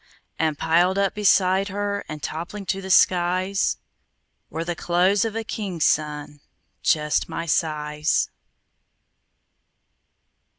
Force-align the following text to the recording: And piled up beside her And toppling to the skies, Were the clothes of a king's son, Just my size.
And 0.39 0.57
piled 0.57 0.97
up 0.97 1.13
beside 1.13 1.67
her 1.67 2.03
And 2.09 2.23
toppling 2.23 2.65
to 2.65 2.81
the 2.81 2.89
skies, 2.89 3.77
Were 4.49 4.63
the 4.65 4.75
clothes 4.75 5.25
of 5.25 5.35
a 5.35 5.43
king's 5.43 5.85
son, 5.85 6.41
Just 6.81 7.29
my 7.29 7.45
size. 7.45 8.27